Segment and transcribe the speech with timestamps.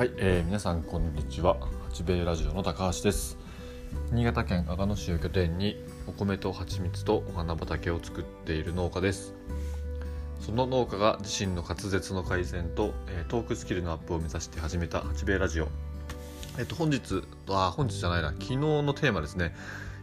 [0.00, 1.58] はい、えー、皆さんこんにちは。
[1.90, 3.36] 八兵衛ラジオの高橋です。
[4.12, 5.76] 新潟県阿賀野市を拠点に
[6.06, 9.34] お米と蜂蜜とお花畑を作っている農家です。
[10.40, 15.68] その農家が自身の滑舌の改善と、えー、トークスキルのアップを目指して始めた八兵衛ラジオ。
[16.58, 18.30] えっと本日あ本日じゃないな。
[18.30, 19.54] 昨日のテーマですね、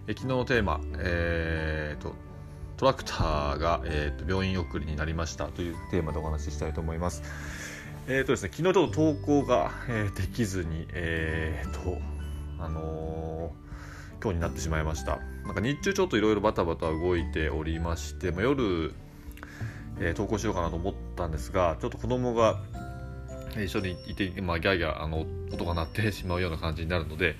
[0.06, 2.14] え昨日のテーマえー、っと
[2.78, 7.24] トラクターが、えーと、病院送りになりましたというテーマでお話ししたいと思います。
[8.10, 11.98] えーとですね、昨日ちょっと投稿が、えー、できずに、えーと
[12.58, 15.20] あのー、今日になってしまいました。
[15.46, 18.94] なんか日中ちょっといろいろバタバタ動いておりまして、まあ、夜、
[20.00, 22.62] え、投稿しようかなと思ったんですが、ちょっと子供が
[23.58, 27.36] 一緒にいて、まあ、ギャーギャーあの音が鳴ってしまうような感じになるので、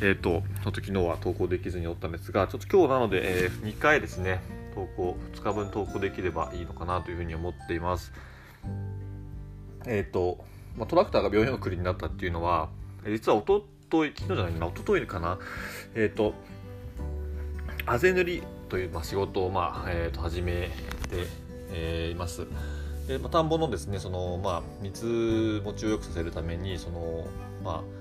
[0.00, 4.40] えっ、ー、と、ちょっと昨日は投稿できずにおったんですが、ちょっと今日なので、えー、2回ですね、
[4.74, 8.12] 投稿2日分投稿できればいいのかなというふうに思っています
[9.86, 10.44] えっ、ー、と、
[10.76, 12.68] まあ、トラクターが病院送りになったっていうのは
[13.06, 15.38] 実はおととい昨日じゃないなおとといかな。
[15.94, 16.34] えっ、ー、と
[17.86, 20.68] あぜ塗りという、まあ、仕事を、まあえー、と始め
[21.08, 21.26] て、
[21.72, 22.46] えー、います。
[23.08, 27.26] で、まあ、田んぼのですねその、まあ、水持ちを良くさせるためにその
[27.64, 28.00] まあ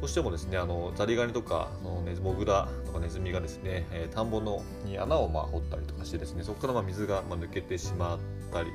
[0.00, 8.18] どうしてもですねあのザリガニとかそのネズモグラとかネズミがですね、えー、田んぼのに穴をまあ掘ったりとかしてですねそこからまあ水がまあ抜けてしまっ
[8.52, 8.70] たり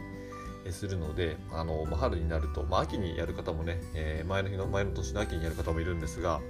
[0.71, 6.41] するのであの、まあ、春になると、まあ、秋にやる方もね、えー、前の日の前の年の秋にやる方もいるんですが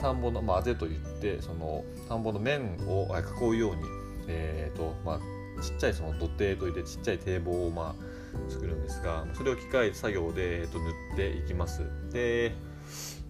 [0.00, 3.08] 田んぼの、まあ、あぜといってその田んぼの面を
[3.40, 3.82] 囲うように、
[4.28, 11.82] えーとまあ、ちっちゃいその土手といってちっちゃい堤防をまあ作るんですがそれを機械作業で、えー、と塗っていきます。
[12.12, 12.54] で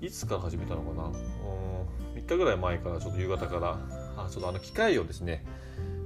[0.02, 1.04] いつから始めたのかな？
[1.04, 1.70] うん
[2.14, 3.78] 3日ぐらい前からちょっと夕方から
[4.16, 5.44] あちょっとあの機械をですね、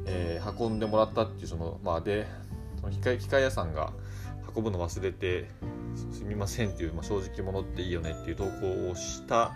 [0.07, 2.27] えー、運んでもらったっていうそのまあで
[2.85, 3.93] その機械機械屋さんが
[4.55, 5.49] 運ぶの忘れて
[6.13, 9.53] すみませんっていう、まあ、正直者っていいよねっていう投稿をした、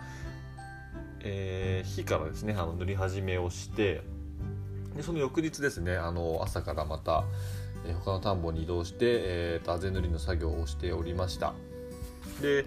[1.21, 4.01] えー、日からですねあの塗り始めをして
[4.95, 7.23] でその翌日ですねあの朝からまた、
[7.85, 11.53] えー、他の田んぼに移動して、えーと、あぜ塗りの作業をしておりました。
[12.41, 12.65] で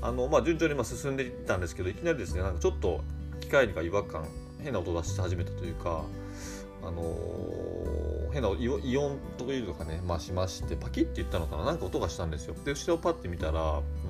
[0.00, 3.02] あの、まあ、順調にま進んでいったんですけどいきなりですねなんかちょっと
[3.40, 4.26] 機械が違和感
[4.62, 6.02] 変な音を出し始めたというか、
[6.88, 11.64] あのー、変なイオンというのかね、まあ、しましてパキッて言ったのかな？
[11.64, 12.54] なんか音がしたんですよ。
[12.64, 13.52] で後ろをパッて見たら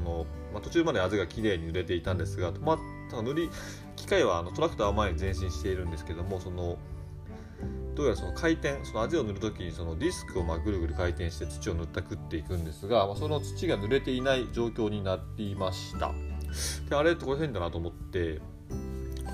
[0.04, 2.78] の、まあ、途中まであぜが綺麗に濡れていたんですが止まっ
[3.10, 3.50] た塗り
[3.96, 6.78] 機械はあのトラクターは前に前進しているんですけどもその
[7.94, 16.12] どうやらその回転その味を塗る時にそのディスクをまぐるぐる回転して土を塗ったくっていくんですが、まあ、その土が濡れていない状況になっていました。
[16.88, 18.40] であれってこれ変だなと思って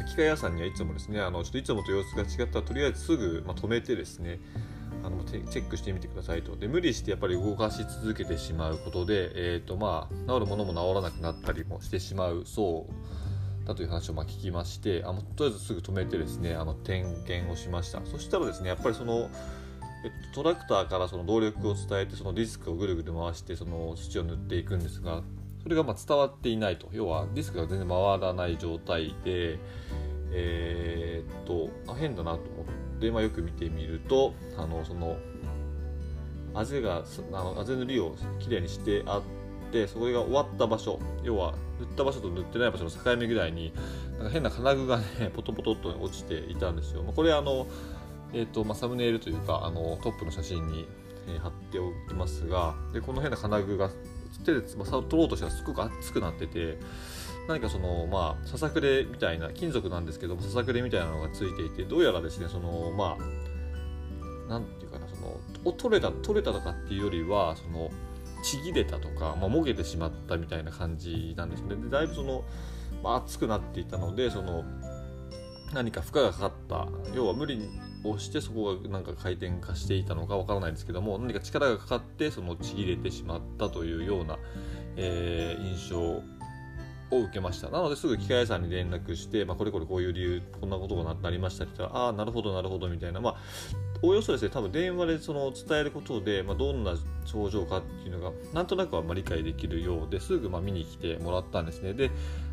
[0.04, 4.41] 機械屋さんにはいつもですねあのちょっといつもと様子が違ったらとりあえずすぐ、ま、止めてですね
[5.03, 6.56] あのチェックしてみてくださいと。
[6.56, 18.00] で無理してやっぱり動かし続けてしまうことで、えーとまあ、治るものも治らなくなったりもしてしまうそうだという話をま聞きましてあのとりあえずすぐ止めてですねあの点検をしました。
[18.06, 19.28] そしたらですねやっぱりその、えっ
[20.34, 25.22] と、トラクターからその動力を伝えてそのディスクをぐるぐる回してその土を塗っていくんですが
[25.65, 26.89] それがま伝わっていないと。
[26.93, 29.59] 要はディスクが全然回らない状態で
[30.37, 35.17] えー、っとあ変だなと思って、まあ、よく見てみるとあのその
[36.53, 39.23] あぜがあのあぜ塗りをきれいにしてあっ
[39.73, 43.73] てそれが終わった場所要は塗った場所と塗ってない場所の境目ぐらいに
[44.19, 45.05] なんか変な金具がね
[45.35, 47.67] ポトポトと落ちていたんですよ、まあ、これあの、
[48.33, 50.87] えーとまあ、サムネイルというかあのトップの写真に、
[51.41, 53.89] 貼っておきますがでこの変な金具が
[54.41, 56.78] 手で、まあ、取ろうとしたらすごく熱くなってて
[57.49, 67.91] 何かそのまあささくれみたいな金属なんですけどもささくれみたいなのがついていてどうやらですねそのまあなんていうかなその取れた取れたとかっていうよりはその
[68.43, 71.77] ちぎれたとか、まあ、もげてしまったみたいな感じなんですね。
[71.77, 72.45] でだいぶその、
[73.03, 74.65] まあ、熱くなっていたのでその
[75.72, 76.89] 何か負荷がかかった。
[77.15, 77.69] 要は無理に
[78.04, 84.39] をしてそこがなんか回転化していたのかわからないですけども何か力がかかってそのちぎれてしまったというような、
[84.97, 86.22] えー、印象を
[87.10, 87.71] 受けました。
[87.71, 93.36] なのですぐ機械屋さんに連絡して、まあ、これこれこういう理由こんなことがなりましたって言ったらああなるほどなるほどみたいなまあ
[94.03, 101.95] おおよそですね多分電話でその伝えることで、まあ、どんな症状かっていうのがなんとなくはま理解できるようですぐま見に来てもらったんですね。
[101.95, 102.10] で、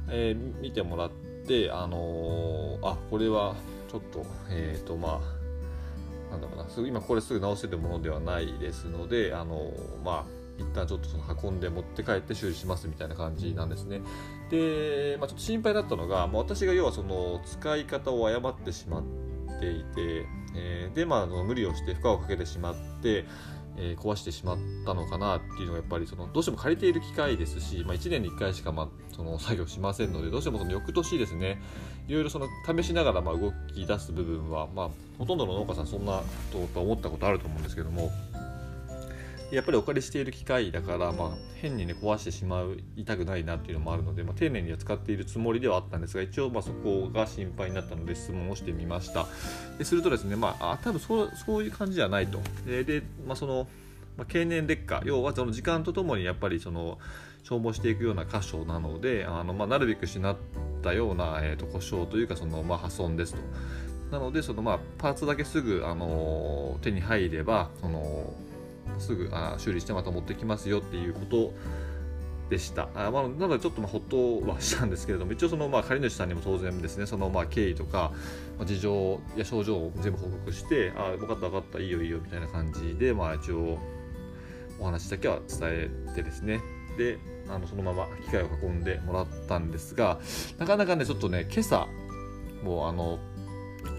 [0.09, 1.12] えー、見てもらっ
[1.47, 3.56] てあのー、あこれは
[3.89, 5.41] ちょっとえっ、ー、とまあ
[6.31, 9.72] なんだろうな今これすぐ直せるものではないですのであの
[10.04, 14.01] まあ一旦ちょっとその運んで持って帰って修理しますみたいな感じなんですね。
[14.50, 19.04] で、まあ、ちょっと心配だったのが、まあ、私が要はその使い方を誤ってしまっ
[19.60, 20.25] ていて、
[20.56, 23.25] えー、で、まあ、無理をして負荷をかけてしまって、
[23.77, 31.62] えー、壊してしまったのかなっていうのがやっぱりそのどうしても借りている機会ですし、まあ、1年に1回しか、ま、その作業しませんのでどうしてもその翌年ですね
[32.07, 36.21] いろいろその試しながらま動き出す部分は、まあ、ほとんどの農家さんそんな
[36.51, 38.12] と思ったことあると思うんですけども
[39.51, 41.30] やっぱりお借りしている機械だから、まあ、
[41.62, 42.63] 変にね壊してしま
[42.95, 49.27] いたくないなっていうのもあるので、まあ、丁寧には使っているつもりではあったんですが一応まあそこが心配になったので質問をしてみました。
[49.77, 52.39] でするとですねまあ多分そうそういう感じじゃないと。
[52.65, 53.68] でで、まあ、その、
[54.18, 56.97] まあ、経年劣化要はその時間とともにやっぱりその
[57.44, 60.38] 消耗していくような箇所なのであの、まあ、なるべくしなっ
[60.81, 63.42] たような、えーと、故障というかその、まあ、破損ですと。
[64.12, 68.33] なのでその、まあ、パーツだけすぐ、あの手に入ればその
[69.01, 71.53] すぐあ修理してまた持ってきますよっていうこと
[72.50, 72.89] でした。
[72.95, 78.12] あまあ、なのでちょっとまあほっとはしたんですけれども一応そのまあ借り主さんにも当然ですねそのまあ経緯とか
[78.59, 83.80] ま事情や症状を全部報告してあ分かった分かったいいよいいよみたいな感じでまあ一応
[84.80, 86.59] お話だけは伝えてですね
[86.97, 90.19] であのそのまま機械を運んでもらったんですが
[90.57, 91.88] なかなかねちょっとね今朝
[92.63, 93.19] もうあの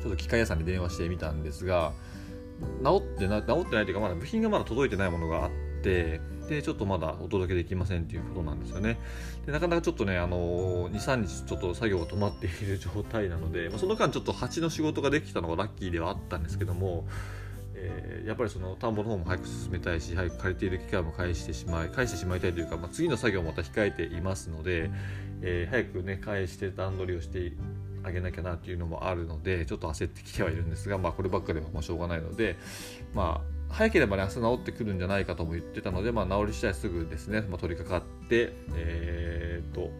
[0.03, 1.93] ちょっと機械屋さんに電話してみたんですが
[2.85, 5.51] 治ってな治ってないというかまだ部品がまだ届いてないものがあっ
[5.83, 8.99] てでちょっとまだお届けできませんっていうことなんですよね。
[9.47, 17.07] でなかなかちょっとねあの23日ちょっと作業が止まっている状態なので、まあ、その間ちょっと蜂の仕事ができたのがラッキーではあったんですけども
[17.85, 24.91] えー、やっぱりその田んぼの方も早く進めたいし早く借りている機会も返してしまい返してしまいたいというか、まあ、次の作業もまた控えていますので、
[25.43, 27.53] えー、早くね返して段取りをして
[28.05, 32.57] あげなきゃなっていうのもあるのでちょっと焦ってきてはいるんですが、まあ、こればっかりはましょうがないので、
[33.15, 39.91] まあ、早ければね明日治ってくるんじゃないかとも言ってたので、まあ、治り次第すぐですね、まあ、取り掛かってえー、っと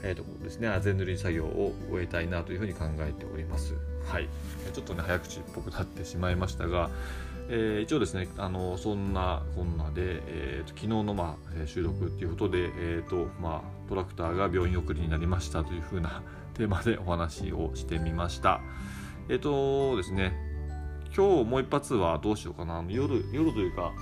[0.00, 3.74] 早いところですねあぜ塗り作業を終えたいなというふうに考えております。
[4.06, 4.28] はい、
[4.72, 6.90] ちょっとね早口っぽくなってしまいましたが、
[7.48, 16.22] えー、一応ですねあのそんなこんなで、えーと、昨日の、まあ、収録っていうことで、えーとまあ、トラクターが病院送りになりましたというふうな
[16.60, 18.60] テーマでお話をしてみました。
[19.30, 20.34] えっ、とですね
[21.16, 23.92] 今日もう一発はどうしようかな夜夜というか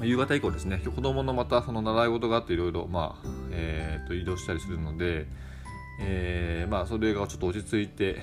[0.00, 5.26] 夕方以降ですね子供のまたその習い事があっていろいろ、まあえー、と移動したりするので、
[6.00, 8.22] えーまあ、それがちょっと落ち着いて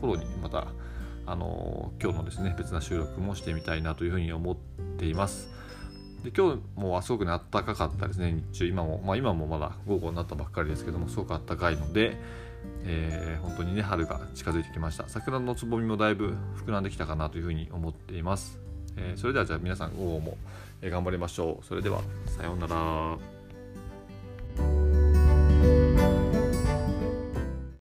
[0.00, 0.68] 頃にまた、
[1.26, 4.56] あの今日のですね別な収録もしてみたいなというふうに思っ
[4.98, 5.55] ています。
[6.26, 8.66] で今日もはすごくね暖かかったですね日中。
[8.66, 12.16] 今も、まあ、今もまだ午後になったばっかりですけどもすごく暖かいので、
[12.82, 15.08] えー、本当にね春が近づいてきました。
[15.08, 16.36] 桜のつぼみもだいぶ
[16.66, 18.58] 膨らんできたかなというふうに思っています、
[18.96, 20.36] えー、それではじゃあ皆さん午後も
[20.82, 21.64] 頑張りましょう。
[21.64, 23.35] それではさようなら。